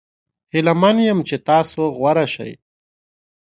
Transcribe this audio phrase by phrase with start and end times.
[0.53, 2.51] هیله من یم چې تاسو غوره شي.